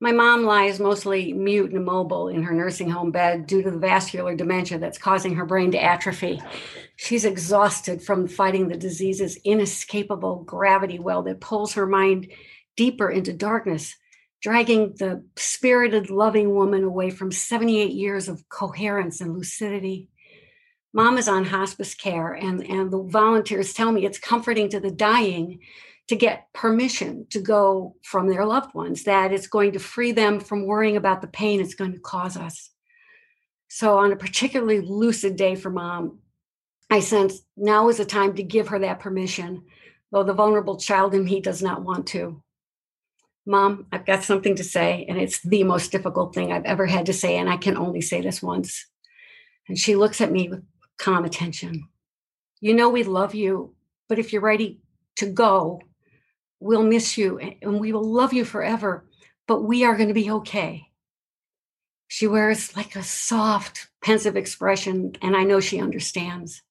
My 0.00 0.12
mom 0.12 0.44
lies 0.44 0.78
mostly 0.78 1.32
mute 1.32 1.70
and 1.70 1.78
immobile 1.78 2.28
in 2.28 2.44
her 2.44 2.54
nursing 2.54 2.88
home 2.88 3.10
bed 3.10 3.48
due 3.48 3.62
to 3.62 3.70
the 3.72 3.78
vascular 3.78 4.36
dementia 4.36 4.78
that's 4.78 4.96
causing 4.96 5.34
her 5.34 5.44
brain 5.44 5.72
to 5.72 5.82
atrophy. 5.82 6.40
She's 6.94 7.24
exhausted 7.24 8.00
from 8.00 8.28
fighting 8.28 8.68
the 8.68 8.76
disease's 8.76 9.38
inescapable 9.44 10.44
gravity 10.44 11.00
well 11.00 11.22
that 11.24 11.40
pulls 11.40 11.72
her 11.72 11.86
mind 11.86 12.30
deeper 12.76 13.10
into 13.10 13.32
darkness, 13.32 13.96
dragging 14.40 14.94
the 14.98 15.24
spirited, 15.36 16.10
loving 16.10 16.54
woman 16.54 16.84
away 16.84 17.10
from 17.10 17.32
78 17.32 17.90
years 17.90 18.28
of 18.28 18.48
coherence 18.48 19.20
and 19.20 19.34
lucidity. 19.34 20.08
Mom 20.92 21.18
is 21.18 21.28
on 21.28 21.44
hospice 21.44 21.94
care, 21.94 22.32
and, 22.32 22.64
and 22.64 22.92
the 22.92 23.02
volunteers 23.02 23.72
tell 23.72 23.90
me 23.90 24.06
it's 24.06 24.18
comforting 24.18 24.68
to 24.68 24.78
the 24.78 24.92
dying 24.92 25.58
to 26.08 26.16
get 26.16 26.52
permission 26.54 27.26
to 27.30 27.40
go 27.40 27.94
from 28.02 28.28
their 28.28 28.44
loved 28.44 28.74
ones, 28.74 29.04
that 29.04 29.32
it's 29.32 29.46
going 29.46 29.72
to 29.72 29.78
free 29.78 30.12
them 30.12 30.40
from 30.40 30.66
worrying 30.66 30.96
about 30.96 31.20
the 31.20 31.26
pain 31.26 31.60
it's 31.60 31.74
going 31.74 31.92
to 31.92 32.00
cause 32.00 32.36
us. 32.36 32.70
So, 33.68 33.98
on 33.98 34.12
a 34.12 34.16
particularly 34.16 34.80
lucid 34.80 35.36
day 35.36 35.54
for 35.54 35.70
mom, 35.70 36.20
I 36.90 37.00
sense 37.00 37.42
now 37.56 37.90
is 37.90 37.98
the 37.98 38.06
time 38.06 38.34
to 38.36 38.42
give 38.42 38.68
her 38.68 38.78
that 38.78 39.00
permission, 39.00 39.64
though 40.10 40.24
the 40.24 40.32
vulnerable 40.32 40.78
child 40.78 41.14
in 41.14 41.24
me 41.24 41.40
does 41.40 41.62
not 41.62 41.82
want 41.82 42.06
to. 42.08 42.42
Mom, 43.44 43.86
I've 43.92 44.06
got 44.06 44.24
something 44.24 44.56
to 44.56 44.64
say, 44.64 45.04
and 45.08 45.18
it's 45.18 45.40
the 45.42 45.64
most 45.64 45.92
difficult 45.92 46.34
thing 46.34 46.52
I've 46.52 46.64
ever 46.64 46.86
had 46.86 47.06
to 47.06 47.12
say, 47.12 47.36
and 47.36 47.48
I 47.48 47.58
can 47.58 47.76
only 47.76 48.00
say 48.00 48.22
this 48.22 48.42
once. 48.42 48.86
And 49.68 49.78
she 49.78 49.96
looks 49.96 50.22
at 50.22 50.32
me 50.32 50.48
with 50.48 50.62
calm 50.98 51.24
attention. 51.24 51.88
You 52.60 52.74
know, 52.74 52.88
we 52.88 53.04
love 53.04 53.34
you, 53.34 53.74
but 54.08 54.18
if 54.18 54.32
you're 54.32 54.42
ready 54.42 54.80
to 55.16 55.26
go, 55.26 55.80
we'll 56.60 56.82
miss 56.82 57.16
you 57.16 57.38
and 57.38 57.80
we 57.80 57.92
will 57.92 58.04
love 58.04 58.32
you 58.32 58.44
forever, 58.44 59.04
but 59.46 59.62
we 59.62 59.84
are 59.84 59.96
going 59.96 60.08
to 60.08 60.14
be 60.14 60.30
okay. 60.30 60.88
She 62.08 62.26
wears 62.26 62.74
like 62.76 62.96
a 62.96 63.02
soft, 63.02 63.88
pensive 64.02 64.36
expression, 64.36 65.12
and 65.20 65.36
I 65.36 65.44
know 65.44 65.60
she 65.60 65.80
understands. 65.80 66.62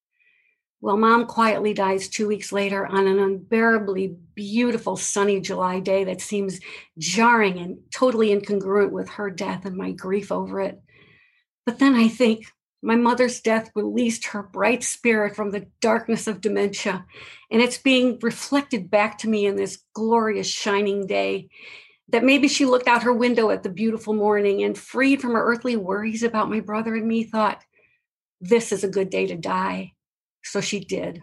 Well, 0.82 0.98
mom 0.98 1.26
quietly 1.26 1.74
dies 1.74 2.08
two 2.08 2.28
weeks 2.28 2.52
later 2.52 2.86
on 2.86 3.08
an 3.08 3.20
unbearably 3.20 4.16
beautiful 4.36 4.96
sunny 4.96 5.40
July 5.40 5.80
day 5.80 6.04
that 6.04 6.22
seems 6.22 6.60
jarring 6.98 7.58
and 7.58 7.80
totally 7.92 8.30
incongruent 8.30 8.92
with 8.92 9.10
her 9.10 9.30
death 9.32 9.66
and 9.66 9.76
my 9.76 9.92
grief 9.92 10.32
over 10.32 10.62
it. 10.62 10.80
But 11.66 11.80
then 11.80 11.96
I 11.96 12.08
think, 12.08 12.46
my 12.82 12.96
mother's 12.96 13.42
death 13.42 13.72
released 13.76 14.28
her 14.28 14.44
bright 14.44 14.84
spirit 14.84 15.36
from 15.36 15.52
the 15.52 15.68
darkness 15.82 16.28
of 16.28 16.42
dementia, 16.42 17.06
and 17.50 17.62
it's 17.62 17.78
being 17.78 18.20
reflected 18.22 18.90
back 18.90 19.18
to 19.20 19.30
me 19.30 19.46
in 19.46 19.56
this 19.56 19.84
glorious 19.94 20.48
shining 20.48 21.08
day. 21.08 21.50
That 22.10 22.24
maybe 22.24 22.48
she 22.48 22.66
looked 22.66 22.88
out 22.88 23.04
her 23.04 23.12
window 23.14 23.50
at 23.50 23.64
the 23.64 23.70
beautiful 23.70 24.14
morning 24.14 24.64
and, 24.64 24.78
freed 24.78 25.22
from 25.22 25.32
her 25.34 25.44
earthly 25.44 25.76
worries 25.76 26.24
about 26.24 26.50
my 26.50 26.62
brother 26.62 26.96
and 26.96 27.06
me, 27.06 27.24
thought, 27.24 27.64
This 28.40 28.72
is 28.72 28.84
a 28.84 28.90
good 28.90 29.10
day 29.10 29.28
to 29.28 29.36
die. 29.36 29.92
So 30.44 30.62
she 30.62 30.80
did. 30.80 31.22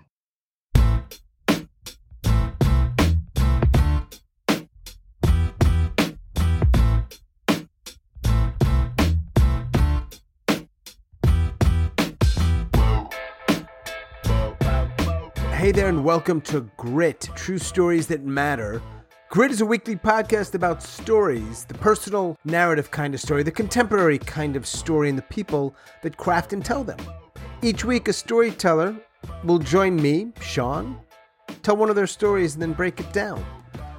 Hey 15.65 15.73
there, 15.73 15.89
and 15.89 16.05
welcome 16.05 16.43
to 16.43 16.71
Grit 16.77 17.27
True 17.35 17.57
Stories 17.57 18.07
That 18.09 18.23
Matter. 18.23 18.83
Grit 19.31 19.51
is 19.51 19.63
a 19.63 19.65
weekly 19.65 19.97
podcast 19.97 20.55
about 20.55 20.83
stories, 20.83 21.65
the 21.65 21.73
personal 21.73 22.37
narrative 22.45 22.91
kind 22.91 23.15
of 23.15 23.21
story, 23.23 23.43
the 23.43 23.51
contemporary 23.51 24.19
kind 24.19 24.57
of 24.57 24.67
story, 24.67 25.09
and 25.09 25.17
the 25.17 25.23
people 25.23 25.75
that 26.03 26.19
craft 26.19 26.53
and 26.53 26.63
tell 26.63 26.85
them. 26.85 26.99
Each 27.63 27.83
week, 27.83 28.09
a 28.09 28.13
storyteller 28.13 28.95
will 29.43 29.59
join 29.59 29.97
me, 29.97 30.35
Sean, 30.39 31.01
tell 31.63 31.79
one 31.79 31.89
of 31.89 31.97
their 31.97 32.07
stories, 32.07 32.53
and 32.53 32.61
then 32.61 32.75
break 32.75 33.01
it 33.01 33.11
down. 33.15 33.43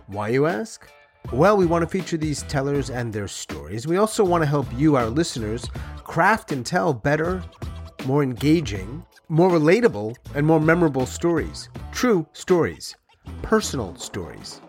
Why, 0.06 0.28
you 0.30 0.46
ask? 0.46 0.88
Well, 1.31 1.58
we 1.58 1.66
want 1.66 1.81
to 1.81 1.90
feature 1.90 2.18
these 2.18 2.44
tellers 2.44 2.92
and 2.92 3.12
their 3.12 3.28
stories. 3.28 3.88
We 3.88 3.98
also 3.98 4.24
want 4.24 4.44
to 4.44 4.48
help 4.48 4.68
you, 4.78 4.98
our 4.98 5.09
listeners, 5.09 5.68
craft 6.04 6.52
and 6.52 6.64
tell 6.64 6.94
better, 6.94 7.44
more 8.06 8.22
engaging, 8.22 9.04
more 9.30 9.50
relatable 9.50 10.16
and 10.36 10.46
more 10.46 10.59
memorable 10.59 11.06
stories. 11.06 11.69
True 11.91 12.25
stories, 12.34 12.96
personal 13.41 13.96
stories, 13.96 14.62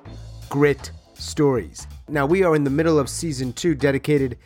grit 0.49 0.91
stories. 1.15 1.87
Now, 2.09 2.27
we 2.27 2.43
are 2.43 2.55
in 2.55 2.65
the 2.65 2.71
middle 2.71 2.99
of 2.99 3.09
season 3.09 3.53
two 3.53 3.75
dedicated 3.75 4.39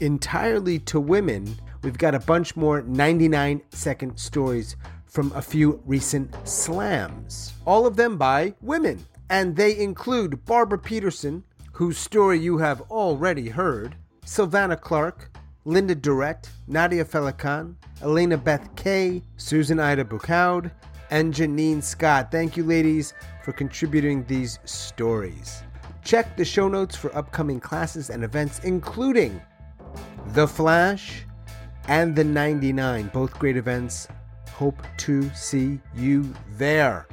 entirely 0.00 0.78
to 0.80 1.00
women. 1.00 1.56
We've 1.82 1.98
got 1.98 2.14
a 2.14 2.20
bunch 2.20 2.56
more 2.56 2.82
99 2.82 3.62
second 3.70 4.18
stories 4.18 4.76
from 5.06 5.32
a 5.34 5.42
few 5.42 5.82
recent 5.86 6.34
slams, 6.46 7.52
all 7.66 7.86
of 7.86 7.96
them 7.96 8.16
by 8.16 8.54
women. 8.60 9.04
And 9.28 9.56
they 9.56 9.76
include 9.78 10.44
Barbara 10.44 10.78
Peterson, 10.78 11.44
whose 11.72 11.98
story 11.98 12.38
you 12.38 12.58
have 12.58 12.80
already 12.82 13.48
heard, 13.48 13.96
Savannah 14.24 14.76
Clark, 14.76 15.30
Linda 15.70 15.94
Durrett, 15.94 16.50
Nadia 16.66 17.04
Felican, 17.04 17.76
Elena 18.02 18.36
Beth 18.36 18.74
Kay, 18.74 19.22
Susan 19.36 19.78
Ida 19.78 20.04
Bucaud, 20.04 20.68
and 21.10 21.32
Janine 21.32 21.80
Scott. 21.80 22.32
Thank 22.32 22.56
you, 22.56 22.64
ladies, 22.64 23.14
for 23.44 23.52
contributing 23.52 24.24
these 24.24 24.58
stories. 24.64 25.62
Check 26.02 26.36
the 26.36 26.44
show 26.44 26.66
notes 26.66 26.96
for 26.96 27.14
upcoming 27.16 27.60
classes 27.60 28.10
and 28.10 28.24
events, 28.24 28.58
including 28.64 29.40
The 30.34 30.48
Flash 30.48 31.22
and 31.86 32.16
The 32.16 32.24
99, 32.24 33.08
both 33.14 33.38
great 33.38 33.56
events. 33.56 34.08
Hope 34.54 34.82
to 34.96 35.30
see 35.34 35.78
you 35.94 36.34
there. 36.56 37.06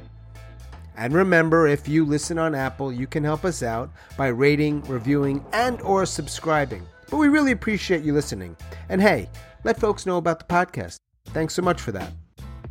And 0.96 1.14
remember, 1.14 1.68
if 1.68 1.86
you 1.86 2.04
listen 2.04 2.40
on 2.40 2.56
Apple, 2.56 2.92
you 2.92 3.06
can 3.06 3.22
help 3.22 3.44
us 3.44 3.62
out 3.62 3.88
by 4.16 4.26
rating, 4.28 4.82
reviewing, 4.82 5.44
and 5.52 5.80
or 5.82 6.04
subscribing. 6.04 6.84
But 7.10 7.16
we 7.16 7.28
really 7.28 7.52
appreciate 7.52 8.02
you 8.02 8.12
listening. 8.12 8.56
And 8.88 9.00
hey, 9.00 9.28
let 9.64 9.80
folks 9.80 10.06
know 10.06 10.18
about 10.18 10.38
the 10.38 10.44
podcast. 10.44 10.96
Thanks 11.26 11.54
so 11.54 11.62
much 11.62 11.80
for 11.80 11.92
that. 11.92 12.12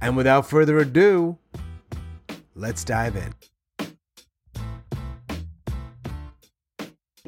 And 0.02 0.16
without 0.16 0.48
further 0.48 0.78
ado, 0.80 1.38
let's 2.56 2.84
dive 2.84 3.16
in. 3.16 3.34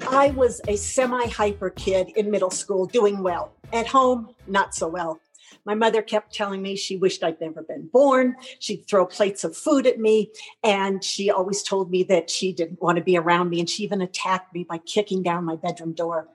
I 0.08 0.32
was 0.32 0.62
a 0.68 0.76
semi 0.76 1.28
hyper 1.28 1.70
kid 1.70 2.10
in 2.16 2.32
middle 2.32 2.52
school, 2.52 2.86
doing 2.86 3.22
well. 3.22 3.54
At 3.72 3.88
home, 3.88 4.34
not 4.48 4.74
so 4.74 4.88
well. 4.88 5.20
My 5.66 5.76
mother 5.76 6.02
kept 6.02 6.34
telling 6.34 6.62
me 6.62 6.76
she 6.76 6.98
wished 6.98 7.24
I'd 7.24 7.40
never 7.40 7.62
been 7.62 7.90
born. 7.92 8.36
She'd 8.60 8.86
throw 8.88 9.06
plates 9.06 9.44
of 9.44 9.56
food 9.56 9.86
at 9.86 10.00
me. 10.00 10.32
And 10.64 11.04
she 11.04 11.30
always 11.30 11.62
told 11.64 11.92
me 11.92 12.04
that 12.04 12.30
she 12.30 12.54
didn't 12.54 12.82
want 12.82 12.98
to 12.98 13.04
be 13.04 13.18
around 13.18 13.50
me. 13.50 13.60
And 13.60 13.70
she 13.70 13.84
even 13.84 14.02
attacked 14.02 14.54
me 14.54 14.64
by 14.64 14.80
kicking 14.80 15.22
down 15.22 15.46
my 15.46 15.56
bedroom 15.56 15.94
door. 15.94 16.28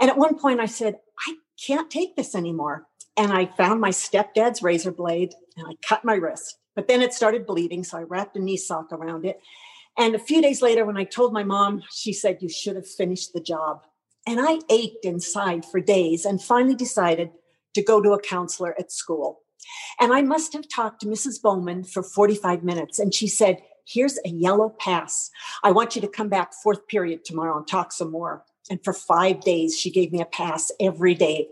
And 0.00 0.10
at 0.10 0.18
one 0.18 0.38
point 0.38 0.60
I 0.60 0.66
said, 0.66 0.96
I 1.26 1.36
can't 1.64 1.90
take 1.90 2.16
this 2.16 2.34
anymore. 2.34 2.86
And 3.16 3.32
I 3.32 3.46
found 3.46 3.80
my 3.80 3.90
stepdad's 3.90 4.62
razor 4.62 4.92
blade 4.92 5.34
and 5.56 5.66
I 5.66 5.74
cut 5.86 6.04
my 6.04 6.14
wrist. 6.14 6.58
But 6.76 6.86
then 6.86 7.02
it 7.02 7.12
started 7.12 7.46
bleeding. 7.46 7.82
So 7.82 7.98
I 7.98 8.02
wrapped 8.02 8.36
a 8.36 8.40
knee 8.40 8.56
sock 8.56 8.92
around 8.92 9.24
it. 9.24 9.40
And 9.98 10.14
a 10.14 10.20
few 10.20 10.40
days 10.40 10.62
later, 10.62 10.84
when 10.84 10.96
I 10.96 11.02
told 11.02 11.32
my 11.32 11.42
mom, 11.42 11.82
she 11.92 12.12
said, 12.12 12.38
You 12.40 12.48
should 12.48 12.76
have 12.76 12.86
finished 12.86 13.32
the 13.32 13.40
job. 13.40 13.82
And 14.26 14.38
I 14.40 14.60
ached 14.70 15.04
inside 15.04 15.64
for 15.64 15.80
days 15.80 16.24
and 16.24 16.40
finally 16.40 16.76
decided 16.76 17.30
to 17.74 17.82
go 17.82 18.00
to 18.00 18.12
a 18.12 18.20
counselor 18.20 18.76
at 18.78 18.92
school. 18.92 19.40
And 19.98 20.12
I 20.12 20.22
must 20.22 20.52
have 20.52 20.68
talked 20.68 21.00
to 21.00 21.08
Mrs. 21.08 21.42
Bowman 21.42 21.82
for 21.82 22.04
45 22.04 22.62
minutes. 22.62 23.00
And 23.00 23.12
she 23.12 23.26
said, 23.26 23.58
Here's 23.84 24.18
a 24.24 24.28
yellow 24.28 24.68
pass. 24.78 25.30
I 25.64 25.72
want 25.72 25.96
you 25.96 26.02
to 26.02 26.08
come 26.08 26.28
back 26.28 26.52
fourth 26.62 26.86
period 26.86 27.24
tomorrow 27.24 27.56
and 27.56 27.66
talk 27.66 27.90
some 27.90 28.12
more. 28.12 28.44
And 28.70 28.82
for 28.82 28.92
five 28.92 29.40
days, 29.40 29.78
she 29.78 29.90
gave 29.90 30.12
me 30.12 30.20
a 30.20 30.26
pass 30.26 30.70
every 30.80 31.14
day. 31.14 31.48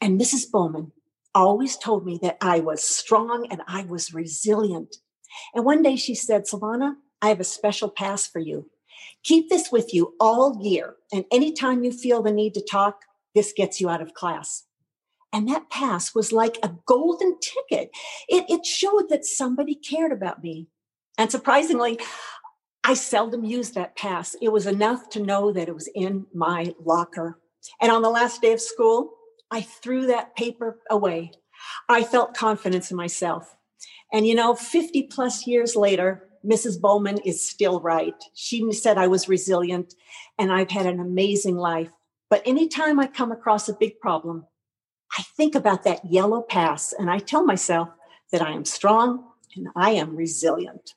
And 0.00 0.20
Mrs. 0.20 0.50
Bowman 0.50 0.92
always 1.34 1.76
told 1.76 2.06
me 2.06 2.18
that 2.22 2.38
I 2.40 2.60
was 2.60 2.82
strong 2.82 3.46
and 3.50 3.62
I 3.68 3.82
was 3.82 4.14
resilient. 4.14 4.96
And 5.54 5.64
one 5.64 5.82
day 5.82 5.96
she 5.96 6.14
said, 6.14 6.46
Savannah, 6.46 6.96
I 7.20 7.28
have 7.28 7.40
a 7.40 7.44
special 7.44 7.88
pass 7.88 8.26
for 8.26 8.38
you. 8.38 8.70
Keep 9.22 9.50
this 9.50 9.70
with 9.70 9.92
you 9.92 10.14
all 10.20 10.58
year. 10.62 10.96
And 11.12 11.24
anytime 11.30 11.84
you 11.84 11.92
feel 11.92 12.22
the 12.22 12.32
need 12.32 12.54
to 12.54 12.64
talk, 12.64 13.02
this 13.34 13.52
gets 13.52 13.80
you 13.80 13.88
out 13.88 14.00
of 14.00 14.14
class. 14.14 14.64
And 15.32 15.48
that 15.48 15.68
pass 15.68 16.14
was 16.14 16.32
like 16.32 16.58
a 16.62 16.74
golden 16.86 17.36
ticket. 17.40 17.90
It, 18.28 18.44
it 18.48 18.64
showed 18.64 19.08
that 19.10 19.26
somebody 19.26 19.74
cared 19.74 20.12
about 20.12 20.42
me. 20.42 20.68
And 21.18 21.30
surprisingly, 21.30 21.98
I 22.88 22.94
seldom 22.94 23.44
used 23.44 23.74
that 23.74 23.96
pass. 23.96 24.36
It 24.40 24.52
was 24.52 24.64
enough 24.64 25.08
to 25.10 25.20
know 25.20 25.50
that 25.50 25.66
it 25.66 25.74
was 25.74 25.88
in 25.96 26.24
my 26.32 26.72
locker. 26.84 27.40
And 27.80 27.90
on 27.90 28.00
the 28.00 28.10
last 28.10 28.40
day 28.40 28.52
of 28.52 28.60
school, 28.60 29.10
I 29.50 29.62
threw 29.62 30.06
that 30.06 30.36
paper 30.36 30.78
away. 30.88 31.32
I 31.88 32.04
felt 32.04 32.36
confidence 32.36 32.92
in 32.92 32.96
myself. 32.96 33.56
And 34.12 34.24
you 34.24 34.36
know, 34.36 34.54
50 34.54 35.02
plus 35.10 35.48
years 35.48 35.74
later, 35.74 36.28
Mrs. 36.44 36.80
Bowman 36.80 37.18
is 37.24 37.44
still 37.44 37.80
right. 37.80 38.14
She 38.34 38.70
said 38.72 38.98
I 38.98 39.08
was 39.08 39.28
resilient 39.28 39.94
and 40.38 40.52
I've 40.52 40.70
had 40.70 40.86
an 40.86 41.00
amazing 41.00 41.56
life. 41.56 41.90
But 42.30 42.42
anytime 42.46 43.00
I 43.00 43.08
come 43.08 43.32
across 43.32 43.68
a 43.68 43.74
big 43.74 43.98
problem, 43.98 44.46
I 45.18 45.24
think 45.36 45.56
about 45.56 45.82
that 45.82 46.04
yellow 46.04 46.40
pass 46.40 46.92
and 46.92 47.10
I 47.10 47.18
tell 47.18 47.44
myself 47.44 47.88
that 48.30 48.42
I 48.42 48.52
am 48.52 48.64
strong 48.64 49.24
and 49.56 49.66
I 49.74 49.90
am 49.90 50.14
resilient. 50.14 50.94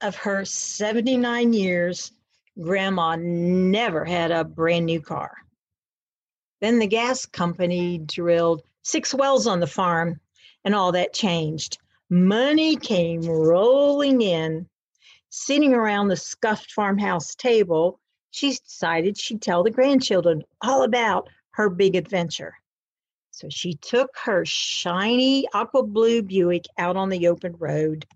Of 0.00 0.16
her 0.16 0.44
79 0.44 1.52
years, 1.52 2.12
Grandma 2.60 3.16
never 3.16 4.04
had 4.04 4.30
a 4.30 4.44
brand 4.44 4.86
new 4.86 5.00
car. 5.00 5.32
Then 6.60 6.78
the 6.78 6.86
gas 6.86 7.24
company 7.26 7.98
drilled 7.98 8.62
six 8.82 9.14
wells 9.14 9.46
on 9.46 9.60
the 9.60 9.66
farm, 9.66 10.20
and 10.64 10.74
all 10.74 10.92
that 10.92 11.14
changed. 11.14 11.78
Money 12.10 12.76
came 12.76 13.22
rolling 13.22 14.20
in. 14.20 14.68
Sitting 15.30 15.74
around 15.74 16.08
the 16.08 16.16
scuffed 16.16 16.72
farmhouse 16.72 17.34
table, 17.34 18.00
she 18.30 18.50
decided 18.52 19.16
she'd 19.16 19.40
tell 19.40 19.62
the 19.62 19.70
grandchildren 19.70 20.42
all 20.60 20.82
about 20.82 21.28
her 21.52 21.70
big 21.70 21.94
adventure. 21.94 22.54
So 23.30 23.48
she 23.48 23.74
took 23.74 24.10
her 24.24 24.44
shiny 24.44 25.46
aqua 25.54 25.84
blue 25.84 26.22
Buick 26.22 26.66
out 26.78 26.96
on 26.96 27.08
the 27.08 27.28
open 27.28 27.54
road. 27.58 28.06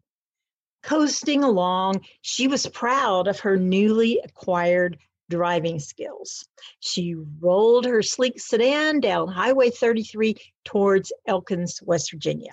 Coasting 0.85 1.43
along, 1.43 2.05
she 2.21 2.47
was 2.47 2.67
proud 2.67 3.27
of 3.27 3.41
her 3.41 3.57
newly 3.57 4.21
acquired 4.23 4.99
driving 5.31 5.79
skills. 5.79 6.47
She 6.81 7.15
rolled 7.41 7.87
her 7.87 8.03
sleek 8.03 8.39
sedan 8.39 9.01
down 9.01 9.29
Highway 9.29 9.71
33 9.71 10.37
towards 10.65 11.13
Elkins, 11.27 11.81
West 11.83 12.11
Virginia. 12.11 12.53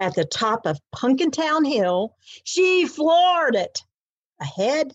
At 0.00 0.14
the 0.14 0.24
top 0.24 0.64
of 0.64 0.80
Punkintown 0.92 1.66
Hill, 1.66 2.16
she 2.44 2.86
floored 2.86 3.54
it. 3.54 3.82
Ahead, 4.40 4.94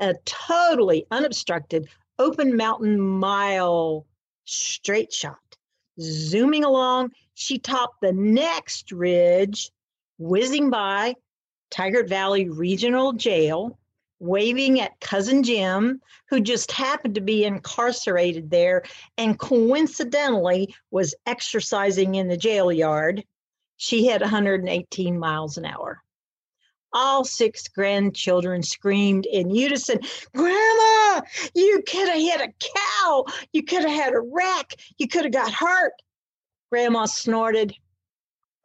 a 0.00 0.14
totally 0.24 1.06
unobstructed 1.10 1.88
open 2.18 2.56
mountain 2.56 2.98
mile 2.98 4.06
straight 4.46 5.12
shot. 5.12 5.36
Zooming 6.00 6.64
along, 6.64 7.12
she 7.34 7.58
topped 7.58 8.00
the 8.00 8.12
next 8.12 8.92
ridge, 8.92 9.70
whizzing 10.18 10.70
by 10.70 11.14
Tygart 11.70 12.08
Valley 12.08 12.48
Regional 12.48 13.12
Jail, 13.12 13.78
waving 14.18 14.80
at 14.80 14.98
cousin 15.00 15.42
Jim, 15.42 16.00
who 16.28 16.40
just 16.40 16.72
happened 16.72 17.14
to 17.16 17.20
be 17.20 17.44
incarcerated 17.44 18.50
there 18.50 18.82
and 19.18 19.38
coincidentally 19.38 20.74
was 20.90 21.14
exercising 21.26 22.14
in 22.14 22.28
the 22.28 22.36
jail 22.36 22.72
yard. 22.72 23.24
She 23.76 24.06
hit 24.06 24.20
118 24.22 25.18
miles 25.18 25.58
an 25.58 25.66
hour. 25.66 26.02
All 26.92 27.24
six 27.24 27.68
grandchildren 27.68 28.62
screamed 28.62 29.26
in 29.26 29.50
unison, 29.50 30.00
Grandma, 30.34 31.20
you 31.54 31.82
could 31.86 32.08
have 32.08 32.18
hit 32.18 32.40
a 32.40 32.54
cow. 32.74 33.24
You 33.52 33.64
could 33.64 33.82
have 33.82 33.90
had 33.90 34.14
a 34.14 34.20
wreck. 34.20 34.74
You 34.96 35.08
could 35.08 35.24
have 35.24 35.32
got 35.32 35.52
hurt. 35.52 35.92
Grandma 36.70 37.04
snorted, 37.04 37.74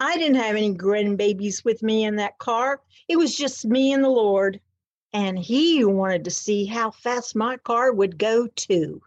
I 0.04 0.18
didn't 0.18 0.38
have 0.38 0.56
any 0.56 0.74
grandbabies 0.74 1.64
with 1.64 1.84
me 1.84 2.06
in 2.06 2.16
that 2.16 2.40
car. 2.40 2.82
It 3.08 3.18
was 3.18 3.38
just 3.38 3.66
me 3.66 3.94
and 3.94 4.04
the 4.04 4.10
Lord. 4.10 4.60
And 5.14 5.38
he 5.38 5.86
wanted 5.86 6.24
to 6.24 6.32
see 6.32 6.66
how 6.66 6.90
fast 6.90 7.36
my 7.36 7.58
car 7.58 7.94
would 7.94 8.18
go, 8.18 8.48
too. 8.48 9.04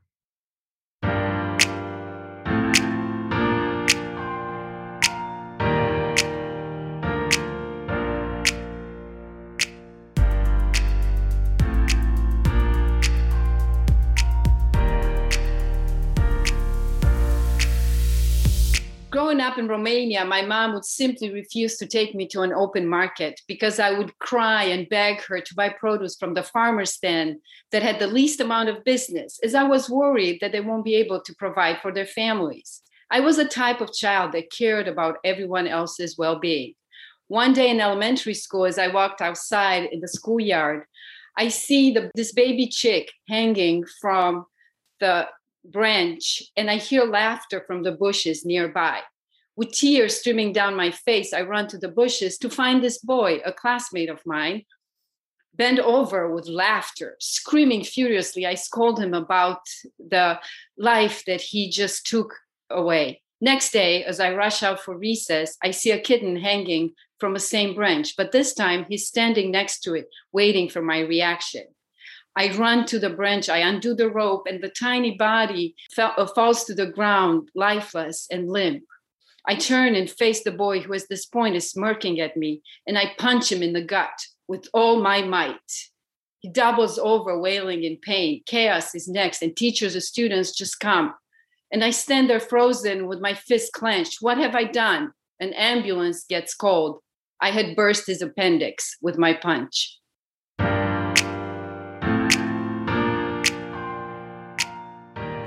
Growing 19.35 19.51
up 19.51 19.59
in 19.59 19.67
Romania, 19.67 20.25
my 20.25 20.43
mom 20.43 20.75
would 20.75 20.85
simply 20.85 21.33
refuse 21.33 21.77
to 21.77 21.87
take 21.87 22.15
me 22.15 22.25
to 22.29 22.43
an 22.43 22.53
open 22.53 22.87
market 22.87 23.41
because 23.49 23.81
I 23.81 23.91
would 23.91 24.17
cry 24.21 24.63
and 24.63 24.89
beg 24.89 25.23
her 25.23 25.41
to 25.41 25.55
buy 25.57 25.71
produce 25.71 26.17
from 26.17 26.35
the 26.35 26.45
farmer's 26.45 26.93
stand 26.93 27.39
that 27.73 27.83
had 27.83 27.99
the 27.99 28.07
least 28.07 28.39
amount 28.41 28.69
of 28.69 28.85
business, 28.85 29.41
as 29.43 29.57
I 29.57 29.65
was 29.65 29.91
worried 29.91 30.39
that 30.41 30.53
they 30.53 30.61
won't 30.61 30.85
be 30.85 30.95
able 30.95 31.21
to 31.21 31.35
provide 31.35 31.79
for 31.83 31.91
their 31.93 32.07
families. 32.07 32.83
I 33.11 33.21
was 33.21 33.39
a 33.39 33.45
type 33.45 33.81
of 33.81 33.93
child 33.93 34.31
that 34.33 34.53
cared 34.53 34.87
about 34.87 35.19
everyone 35.25 35.67
else's 35.67 36.17
well 36.17 36.39
being. 36.39 36.75
One 37.27 37.53
day 37.53 37.71
in 37.71 37.81
elementary 37.81 38.35
school, 38.35 38.67
as 38.67 38.79
I 38.79 38.87
walked 38.87 39.21
outside 39.21 39.89
in 39.91 40.01
the 40.01 40.07
schoolyard, 40.07 40.85
I 41.37 41.49
see 41.49 41.91
the, 41.91 42.09
this 42.15 42.33
baby 42.33 42.69
chick 42.69 43.11
hanging 43.29 43.85
from 44.01 44.47
the 45.01 45.27
branch 45.65 46.43
and 46.57 46.71
I 46.71 46.77
hear 46.77 47.05
laughter 47.05 47.65
from 47.67 47.83
the 47.83 47.93
bushes 47.93 48.45
nearby. 48.45 49.01
With 49.57 49.73
tears 49.73 50.19
streaming 50.19 50.53
down 50.53 50.75
my 50.77 50.91
face, 50.91 51.33
I 51.33 51.43
run 51.43 51.69
to 51.69 51.79
the 51.79 51.89
bushes 51.89 52.39
to 52.39 52.51
find 52.51 52.83
this 52.83 52.99
boy, 52.99 53.41
a 53.45 53.53
classmate 53.53 54.11
of 54.11 54.21
mine, 54.27 54.65
bent 55.55 55.79
over 55.79 56.35
with 56.35 56.49
laughter, 56.49 57.17
screaming 57.21 57.85
furiously. 57.85 58.47
I 58.47 58.55
scold 58.55 58.99
him 58.99 59.15
about 59.15 59.61
the 59.99 60.41
life 60.77 61.25
that 61.27 61.41
he 61.41 61.71
just 61.71 62.07
took 62.07 62.35
away. 62.69 63.23
Next 63.41 63.71
day, 63.71 64.05
as 64.05 64.19
I 64.21 64.35
rush 64.35 64.63
out 64.63 64.81
for 64.81 64.97
recess, 64.97 65.57
I 65.63 65.71
see 65.71 65.93
a 65.93 66.01
kitten 66.01 66.37
hanging 66.37 66.93
from 67.21 67.35
the 67.35 67.41
same 67.41 67.75
branch, 67.75 68.15
but 68.17 68.33
this 68.33 68.55
time 68.55 68.87
he's 68.89 69.07
standing 69.07 69.51
next 69.51 69.81
to 69.81 69.95
it, 69.95 70.09
waiting 70.33 70.69
for 70.69 70.83
my 70.83 71.01
reaction. 71.01 71.65
I 72.37 72.57
run 72.57 72.87
to 72.87 72.99
the 72.99 73.11
branch, 73.11 73.49
I 73.49 73.59
undo 73.59 73.95
the 73.95 74.11
rope, 74.11 74.47
and 74.49 74.61
the 74.61 74.69
tiny 74.69 75.17
body 75.17 75.77
fell, 75.95 76.27
falls 76.35 76.65
to 76.65 76.75
the 76.75 76.87
ground, 76.87 77.51
lifeless 77.55 78.27
and 78.31 78.49
limp. 78.49 78.83
I 79.47 79.57
turn 79.57 79.95
and 79.95 80.11
face 80.11 80.43
the 80.43 80.51
boy 80.53 80.81
who, 80.81 80.95
at 80.95 81.03
this 81.09 81.27
point, 81.27 81.57
is 81.57 81.71
smirking 81.71 82.21
at 82.21 82.37
me, 82.37 82.63
and 82.87 82.97
I 82.97 83.15
punch 83.19 83.53
him 83.53 83.63
in 83.63 83.75
the 83.75 83.85
gut 83.85 84.19
with 84.49 84.69
all 84.73 85.03
my 85.03 85.23
might. 85.23 85.59
He 86.41 86.51
doubles 86.51 86.99
over, 86.99 87.39
wailing 87.39 87.85
in 87.85 87.99
pain. 87.99 88.43
Chaos 88.47 88.95
is 88.95 89.09
next, 89.09 89.43
and 89.43 89.57
teachers 89.57 89.95
and 89.95 90.03
students 90.03 90.57
just 90.57 90.81
come. 90.81 91.15
And 91.73 91.83
I 91.83 91.91
stand 91.91 92.31
there 92.31 92.41
frozen 92.41 93.07
with 93.07 93.21
my 93.21 93.35
fist 93.35 93.73
clenched. 93.73 94.19
What 94.21 94.39
have 94.39 94.55
I 94.55 94.65
done? 94.65 95.13
An 95.41 95.53
ambulance 95.55 96.25
gets 96.29 96.55
called. 96.55 97.01
I 97.41 97.51
had 97.51 97.77
burst 97.77 98.07
his 98.07 98.23
appendix 98.23 98.97
with 99.03 99.19
my 99.19 99.35
punch. 99.35 99.99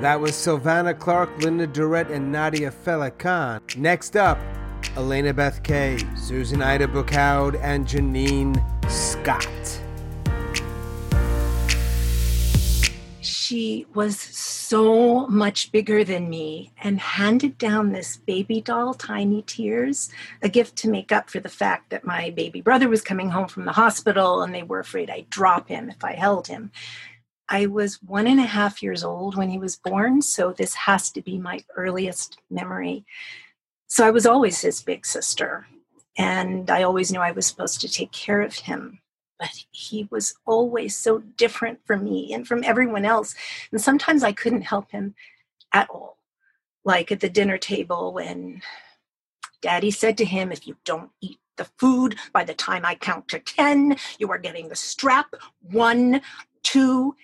That 0.01 0.21
was 0.21 0.35
Savannah 0.35 0.93
Clark, 0.93 1.41
Linda 1.41 1.65
Durrett, 1.65 2.11
and 2.11 2.31
Nadia 2.31 2.69
Felican. 2.69 3.75
Next 3.77 4.15
up, 4.15 4.37
Elena 4.95 5.33
Beth 5.33 5.63
Kay, 5.63 5.97
Susan 6.15 6.61
Ida 6.61 6.87
Bookhoud, 6.87 7.59
and 7.63 7.87
Janine 7.87 8.55
Scott. 8.91 9.49
She 13.21 13.87
was 13.95 14.19
so 14.19 15.25
much 15.27 15.71
bigger 15.71 16.03
than 16.03 16.29
me 16.29 16.73
and 16.83 16.99
handed 16.99 17.57
down 17.57 17.91
this 17.91 18.17
baby 18.17 18.61
doll, 18.61 18.93
Tiny 18.93 19.41
Tears, 19.41 20.11
a 20.43 20.49
gift 20.49 20.75
to 20.75 20.89
make 20.89 21.11
up 21.11 21.27
for 21.31 21.39
the 21.39 21.49
fact 21.49 21.89
that 21.89 22.05
my 22.05 22.29
baby 22.29 22.61
brother 22.61 22.87
was 22.87 23.01
coming 23.01 23.31
home 23.31 23.47
from 23.47 23.65
the 23.65 23.71
hospital 23.71 24.43
and 24.43 24.53
they 24.53 24.61
were 24.63 24.79
afraid 24.79 25.09
I'd 25.09 25.31
drop 25.31 25.69
him 25.69 25.89
if 25.89 26.03
I 26.03 26.13
held 26.13 26.45
him. 26.45 26.71
I 27.49 27.65
was 27.67 28.01
one 28.03 28.27
and 28.27 28.39
a 28.39 28.45
half 28.45 28.83
years 28.83 29.03
old 29.03 29.35
when 29.35 29.49
he 29.49 29.57
was 29.57 29.77
born, 29.77 30.21
so 30.21 30.51
this 30.51 30.73
has 30.73 31.09
to 31.11 31.21
be 31.21 31.37
my 31.37 31.63
earliest 31.75 32.39
memory. 32.49 33.05
So 33.87 34.05
I 34.05 34.11
was 34.11 34.25
always 34.25 34.61
his 34.61 34.81
big 34.81 35.05
sister, 35.05 35.67
and 36.17 36.69
I 36.69 36.83
always 36.83 37.11
knew 37.11 37.21
I 37.21 37.31
was 37.31 37.45
supposed 37.45 37.79
to 37.81 37.89
take 37.89 38.11
care 38.11 38.41
of 38.41 38.55
him. 38.55 38.99
But 39.39 39.51
he 39.71 40.07
was 40.09 40.33
always 40.45 40.97
so 40.97 41.19
different 41.19 41.79
from 41.85 42.03
me 42.03 42.33
and 42.33 42.47
from 42.47 42.63
everyone 42.63 43.05
else. 43.05 43.35
And 43.71 43.79
sometimes 43.79 44.23
I 44.23 44.31
couldn't 44.31 44.63
help 44.63 44.91
him 44.91 45.13
at 45.71 45.89
all. 45.89 46.17
Like 46.83 47.11
at 47.11 47.19
the 47.19 47.29
dinner 47.29 47.57
table 47.59 48.13
when 48.13 48.61
daddy 49.61 49.91
said 49.91 50.17
to 50.17 50.25
him, 50.25 50.51
If 50.51 50.65
you 50.65 50.75
don't 50.85 51.11
eat 51.21 51.37
the 51.55 51.69
food 51.77 52.15
by 52.33 52.43
the 52.43 52.53
time 52.55 52.83
I 52.83 52.95
count 52.95 53.27
to 53.29 53.39
10, 53.39 53.97
you 54.17 54.31
are 54.31 54.39
getting 54.39 54.69
the 54.69 54.75
strap. 54.75 55.35
One, 55.61 56.21
two, 56.63 57.15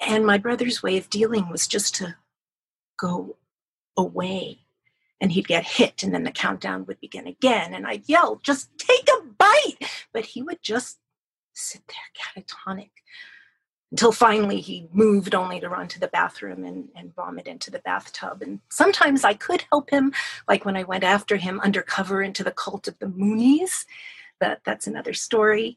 and 0.00 0.24
my 0.24 0.38
brother's 0.38 0.82
way 0.82 0.96
of 0.96 1.10
dealing 1.10 1.50
was 1.50 1.66
just 1.66 1.94
to 1.96 2.16
go 2.98 3.36
away. 3.96 4.60
And 5.20 5.32
he'd 5.32 5.48
get 5.48 5.66
hit, 5.66 6.02
and 6.02 6.14
then 6.14 6.22
the 6.22 6.30
countdown 6.30 6.86
would 6.86 6.98
begin 6.98 7.26
again. 7.26 7.74
And 7.74 7.86
I'd 7.86 8.08
yell, 8.08 8.40
just 8.42 8.70
take 8.78 9.06
a 9.06 9.22
bite. 9.22 9.76
But 10.14 10.24
he 10.24 10.42
would 10.42 10.62
just 10.62 10.98
sit 11.52 11.82
there 11.88 12.42
catatonic 12.42 12.90
until 13.90 14.12
finally 14.12 14.60
he 14.60 14.88
moved 14.92 15.34
only 15.34 15.60
to 15.60 15.68
run 15.68 15.88
to 15.88 16.00
the 16.00 16.08
bathroom 16.08 16.64
and, 16.64 16.88
and 16.94 17.14
vomit 17.14 17.46
into 17.46 17.70
the 17.70 17.80
bathtub. 17.80 18.40
And 18.40 18.60
sometimes 18.70 19.24
I 19.24 19.34
could 19.34 19.64
help 19.70 19.90
him, 19.90 20.12
like 20.48 20.64
when 20.64 20.76
I 20.76 20.84
went 20.84 21.04
after 21.04 21.36
him 21.36 21.60
undercover 21.60 22.22
into 22.22 22.44
the 22.44 22.52
cult 22.52 22.88
of 22.88 22.98
the 22.98 23.06
Moonies. 23.06 23.84
But 24.38 24.60
that's 24.64 24.86
another 24.86 25.12
story. 25.12 25.76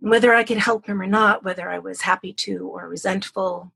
Whether 0.00 0.34
I 0.34 0.44
could 0.44 0.58
help 0.58 0.86
him 0.86 1.00
or 1.00 1.06
not, 1.06 1.44
whether 1.44 1.68
I 1.68 1.78
was 1.78 2.02
happy 2.02 2.32
to 2.34 2.66
or 2.68 2.88
resentful, 2.88 3.72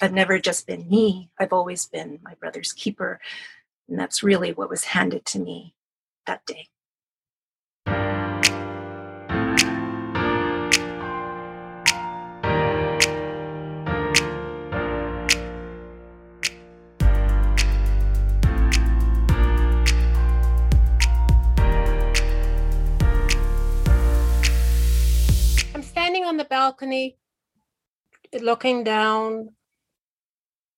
I've 0.00 0.12
never 0.12 0.38
just 0.38 0.66
been 0.66 0.88
me. 0.88 1.30
I've 1.38 1.52
always 1.52 1.86
been 1.86 2.20
my 2.22 2.34
brother's 2.34 2.72
keeper. 2.72 3.20
And 3.88 3.98
that's 3.98 4.22
really 4.22 4.52
what 4.52 4.70
was 4.70 4.84
handed 4.84 5.24
to 5.26 5.38
me 5.38 5.74
that 6.26 6.46
day. 6.46 6.68
Balcony, 26.54 27.16
looking 28.40 28.84
down. 28.84 29.48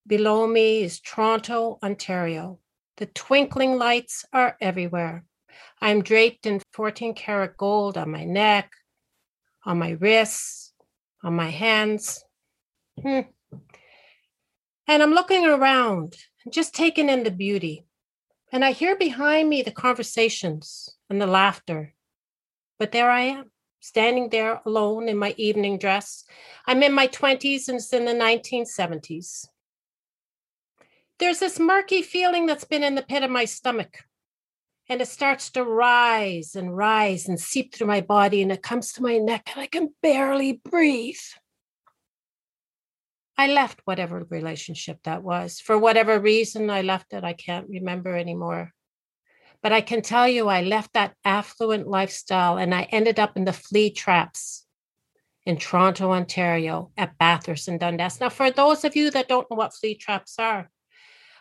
Below 0.07 0.47
me 0.47 0.81
is 0.81 0.99
Toronto, 0.99 1.77
Ontario. 1.83 2.57
The 2.95 3.05
twinkling 3.05 3.77
lights 3.77 4.25
are 4.33 4.57
everywhere. 4.59 5.23
I'm 5.79 6.01
draped 6.01 6.47
in 6.47 6.63
14 6.73 7.13
karat 7.13 7.57
gold 7.57 7.95
on 7.95 8.09
my 8.09 8.23
neck, 8.23 8.71
on 9.67 9.77
my 9.77 9.91
wrists, 9.91 10.73
on 11.23 11.35
my 11.35 11.51
hands. 11.51 12.23
Hmm. 12.99 13.29
And 14.87 15.03
I'm 15.03 15.13
looking 15.13 15.45
around, 15.45 16.15
just 16.49 16.73
taking 16.73 17.07
in 17.07 17.21
the 17.21 17.29
beauty. 17.45 17.85
And 18.51 18.65
I 18.65 18.71
hear 18.71 18.95
behind 18.97 19.47
me 19.47 19.61
the 19.61 19.79
conversations 19.85 20.89
and 21.07 21.21
the 21.21 21.27
laughter. 21.27 21.93
But 22.79 22.91
there 22.91 23.11
I 23.11 23.21
am 23.37 23.51
standing 23.79 24.29
there 24.29 24.61
alone 24.65 25.09
in 25.09 25.17
my 25.17 25.33
evening 25.37 25.77
dress. 25.77 26.23
I'm 26.65 26.83
in 26.83 26.93
my 26.93 27.07
20s 27.07 27.67
and 27.67 27.77
it's 27.77 27.93
in 27.93 28.05
the 28.05 28.13
1970s. 28.13 29.47
There's 31.19 31.39
this 31.39 31.59
murky 31.59 32.01
feeling 32.01 32.45
that's 32.45 32.65
been 32.65 32.83
in 32.83 32.95
the 32.95 33.01
pit 33.01 33.23
of 33.23 33.31
my 33.31 33.45
stomach. 33.45 34.03
And 34.89 35.01
it 35.01 35.07
starts 35.07 35.49
to 35.51 35.63
rise 35.63 36.55
and 36.55 36.75
rise 36.75 37.27
and 37.27 37.39
seep 37.39 37.73
through 37.73 37.87
my 37.87 37.99
body, 37.99 38.41
and 38.41 38.51
it 38.53 38.63
comes 38.63 38.93
to 38.93 39.03
my 39.03 39.17
neck, 39.17 39.49
and 39.51 39.61
I 39.61 39.67
can 39.67 39.93
barely 40.01 40.53
breathe. 40.53 41.15
I 43.37 43.47
left 43.47 43.81
whatever 43.83 44.25
relationship 44.29 44.99
that 45.03 45.23
was. 45.23 45.59
For 45.59 45.77
whatever 45.77 46.19
reason, 46.19 46.69
I 46.69 46.83
left 46.83 47.11
it. 47.13 47.25
I 47.25 47.33
can't 47.33 47.67
remember 47.69 48.15
anymore. 48.15 48.73
But 49.67 49.73
I 49.73 49.81
can 49.81 50.01
tell 50.01 50.29
you, 50.29 50.47
I 50.47 50.61
left 50.61 50.93
that 50.93 51.13
affluent 51.25 51.89
lifestyle 51.89 52.57
and 52.57 52.73
I 52.73 52.83
ended 52.83 53.19
up 53.19 53.35
in 53.35 53.43
the 53.43 53.51
flea 53.51 53.89
traps 53.89 54.65
in 55.45 55.57
Toronto, 55.57 56.13
Ontario 56.13 56.91
at 56.95 57.17
Bathurst 57.17 57.67
and 57.67 57.77
Dundas. 57.77 58.21
Now, 58.21 58.29
for 58.29 58.49
those 58.49 58.85
of 58.85 58.95
you 58.95 59.11
that 59.11 59.27
don't 59.27 59.45
know 59.51 59.57
what 59.57 59.73
flea 59.73 59.95
traps 59.95 60.39
are, 60.39 60.71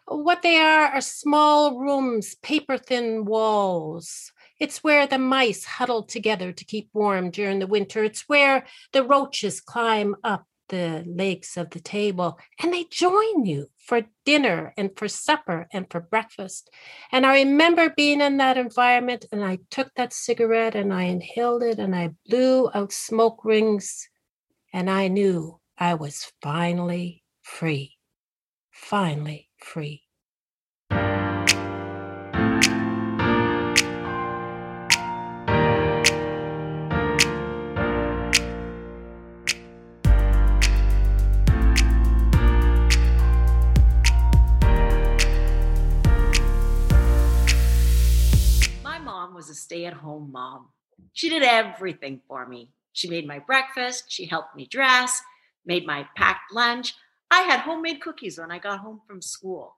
what 0.06 0.42
they 0.42 0.56
are 0.56 0.86
are 0.86 1.00
small 1.00 1.78
rooms, 1.78 2.34
paper 2.42 2.78
thin 2.78 3.26
walls. 3.26 4.32
It's 4.58 4.82
where 4.82 5.06
the 5.06 5.18
mice 5.18 5.64
huddle 5.64 6.02
together 6.02 6.50
to 6.50 6.64
keep 6.64 6.90
warm 6.92 7.30
during 7.30 7.60
the 7.60 7.68
winter. 7.68 8.02
It's 8.02 8.28
where 8.28 8.66
the 8.92 9.04
roaches 9.04 9.60
climb 9.60 10.16
up 10.24 10.46
the 10.68 11.04
legs 11.06 11.56
of 11.56 11.70
the 11.70 11.80
table 11.80 12.38
and 12.60 12.72
they 12.72 12.84
join 12.84 13.44
you 13.44 13.68
for 13.76 14.02
dinner 14.24 14.72
and 14.76 14.90
for 14.96 15.08
supper 15.08 15.66
and 15.72 15.86
for 15.90 16.00
breakfast. 16.00 16.70
And 17.12 17.24
I 17.24 17.40
remember 17.40 17.90
being 17.90 18.20
in 18.20 18.36
that 18.38 18.56
environment 18.56 19.26
and 19.30 19.44
I 19.44 19.58
took 19.70 19.94
that 19.94 20.12
cigarette 20.12 20.74
and 20.74 20.92
I 20.92 21.04
inhaled 21.04 21.62
it 21.62 21.78
and 21.78 21.94
I 21.94 22.10
blew 22.26 22.70
out 22.74 22.92
smoke 22.92 23.44
rings 23.44 24.08
and 24.72 24.90
I 24.90 25.08
knew 25.08 25.60
I 25.78 25.94
was 25.94 26.32
finally 26.42 27.22
free. 27.42 27.96
Finally 28.70 29.48
free. 29.58 30.05
Home 50.06 50.30
mom. 50.32 50.68
She 51.12 51.28
did 51.28 51.42
everything 51.42 52.20
for 52.28 52.46
me. 52.46 52.70
She 52.92 53.10
made 53.10 53.26
my 53.26 53.40
breakfast, 53.40 54.04
she 54.08 54.24
helped 54.24 54.56
me 54.56 54.66
dress, 54.66 55.20
made 55.66 55.84
my 55.84 56.08
packed 56.16 56.52
lunch. 56.52 56.94
I 57.30 57.40
had 57.40 57.60
homemade 57.60 58.00
cookies 58.00 58.38
when 58.38 58.52
I 58.52 58.58
got 58.58 58.78
home 58.78 59.00
from 59.06 59.20
school. 59.20 59.76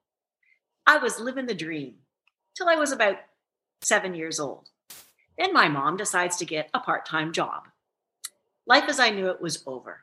I 0.87 0.99
was 0.99 1.19
living 1.19 1.47
the 1.47 1.55
dream 1.55 1.95
till 2.55 2.69
I 2.69 2.77
was 2.77 2.93
about 2.93 3.17
seven 3.81 4.15
years 4.15 4.39
old. 4.39 4.69
Then 5.39 5.53
my 5.53 5.69
mom 5.69 5.97
decides 5.97 6.37
to 6.37 6.45
get 6.45 6.69
a 6.75 6.81
part 6.81 7.07
time 7.07 7.33
job. 7.33 7.69
Life 8.67 8.85
as 8.89 9.01
I 9.01 9.11
knew 9.11 9.29
it 9.29 9.41
was 9.41 9.63
over. 9.67 10.01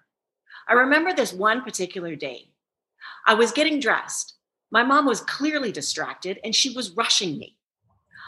I 0.67 0.74
remember 0.74 1.13
this 1.13 1.34
one 1.34 1.62
particular 1.62 2.15
day. 2.15 2.50
I 3.27 3.36
was 3.36 3.51
getting 3.51 3.79
dressed. 3.79 4.34
My 4.72 4.84
mom 4.84 5.05
was 5.05 5.22
clearly 5.22 5.72
distracted 5.72 6.39
and 6.44 6.55
she 6.55 6.74
was 6.74 6.91
rushing 6.91 7.38
me. 7.38 7.54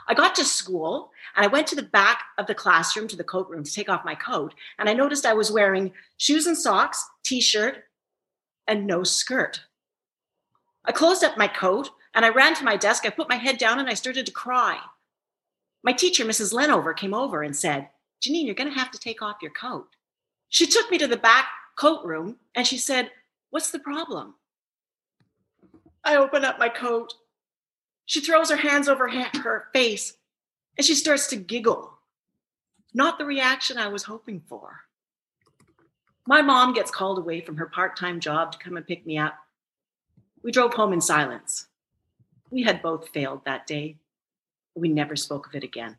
I 0.08 0.14
got 0.14 0.36
to 0.36 0.46
school 0.46 1.12
and 1.36 1.46
I 1.46 1.50
went 1.50 1.68
to 1.68 1.76
the 1.76 1.84
back 1.84 2.24
of 2.38 2.48
the 2.48 2.56
classroom 2.56 3.08
to 3.10 3.18
the 3.18 3.24
coat 3.24 3.50
room 3.50 3.64
to 3.64 3.74
take 3.74 3.90
off 3.90 4.06
my 4.06 4.16
coat. 4.16 4.54
And 4.80 4.90
I 4.90 4.94
noticed 4.94 5.26
I 5.26 5.34
was 5.34 5.52
wearing 5.52 5.92
shoes 6.18 6.48
and 6.48 6.58
socks, 6.58 7.06
t 7.24 7.42
shirt, 7.42 7.84
and 8.68 8.88
no 8.88 9.04
skirt. 9.04 9.62
I 10.86 10.94
closed 10.94 11.24
up 11.24 11.38
my 11.38 11.48
coat 11.48 11.90
and 12.16 12.24
I 12.24 12.30
ran 12.30 12.56
to 12.56 12.64
my 12.64 12.78
desk. 12.78 13.06
I 13.06 13.10
put 13.10 13.30
my 13.30 13.36
head 13.36 13.58
down 13.58 13.80
and 13.80 13.90
I 13.90 13.94
started 13.94 14.26
to 14.26 14.32
cry. 14.32 14.80
My 15.84 15.92
teacher, 15.92 16.24
Mrs. 16.26 16.54
Lenover, 16.54 16.96
came 16.96 17.14
over 17.14 17.44
and 17.44 17.56
said, 17.56 17.90
Janine, 18.22 18.46
you're 18.46 18.56
going 18.56 18.72
to 18.72 18.80
have 18.80 18.92
to 18.92 19.00
take 19.00 19.22
off 19.22 19.38
your 19.42 19.52
coat. 19.52 19.88
She 20.50 20.66
took 20.66 20.90
me 20.90 20.98
to 20.98 21.08
the 21.08 21.18
back 21.18 21.48
coat 21.78 22.06
room 22.06 22.38
and 22.56 22.66
she 22.66 22.78
said, 22.78 23.12
What's 23.50 23.72
the 23.72 23.80
problem? 23.80 24.36
I 26.04 26.16
open 26.16 26.46
up 26.46 26.60
my 26.60 26.70
coat 26.70 27.14
she 28.08 28.22
throws 28.22 28.50
her 28.50 28.56
hands 28.56 28.88
over 28.88 29.10
her 29.10 29.68
face 29.74 30.14
and 30.78 30.86
she 30.86 30.96
starts 30.96 31.28
to 31.28 31.36
giggle. 31.36 31.92
Not 32.94 33.20
the 33.20 33.26
reaction 33.26 33.78
I 33.78 33.90
was 33.90 34.04
hoping 34.04 34.42
for. 34.48 34.80
My 36.26 36.42
mom 36.42 36.74
gets 36.74 36.90
called 36.90 37.20
away 37.20 37.42
from 37.42 37.58
her 37.58 37.68
part 37.68 37.98
time 37.98 38.22
job 38.22 38.54
to 38.54 38.58
come 38.58 38.78
and 38.78 38.88
pick 38.88 39.06
me 39.06 39.18
up. 39.18 39.36
We 40.42 40.52
drove 40.52 40.74
home 40.74 40.94
in 40.94 41.02
silence. 41.02 41.68
We 42.50 42.64
had 42.64 42.82
both 42.82 43.10
failed 43.10 43.44
that 43.44 43.68
day. 43.68 43.98
We 44.74 44.88
never 44.88 45.18
spoke 45.18 45.46
of 45.48 45.56
it 45.56 45.64
again. 45.66 45.98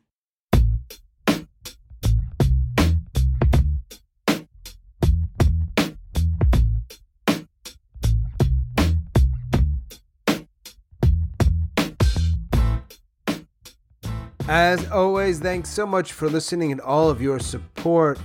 As 14.49 14.89
always, 14.89 15.37
thanks 15.37 15.69
so 15.69 15.85
much 15.85 16.11
for 16.11 16.27
listening 16.27 16.71
and 16.71 16.81
all 16.81 17.07
of 17.07 17.21
your 17.21 17.37
support. 17.37 18.17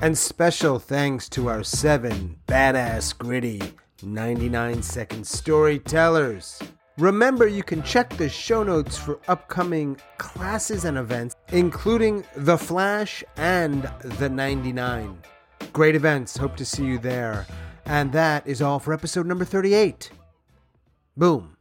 And 0.00 0.16
special 0.16 0.78
thanks 0.78 1.28
to 1.30 1.48
our 1.48 1.64
seven 1.64 2.36
badass 2.46 3.18
gritty 3.18 3.60
99 4.00 4.80
second 4.80 5.26
storytellers. 5.26 6.62
Remember, 6.98 7.48
you 7.48 7.64
can 7.64 7.82
check 7.82 8.10
the 8.10 8.28
show 8.28 8.62
notes 8.62 8.96
for 8.96 9.18
upcoming 9.26 9.96
classes 10.18 10.84
and 10.84 10.96
events, 10.96 11.34
including 11.48 12.22
The 12.36 12.58
Flash 12.58 13.24
and 13.36 13.90
The 14.20 14.28
99. 14.28 15.18
Great 15.72 15.96
events. 15.96 16.36
Hope 16.36 16.54
to 16.58 16.64
see 16.64 16.84
you 16.84 16.98
there. 16.98 17.44
And 17.86 18.12
that 18.12 18.46
is 18.46 18.62
all 18.62 18.78
for 18.78 18.92
episode 18.92 19.26
number 19.26 19.44
38. 19.44 20.12
Boom. 21.16 21.56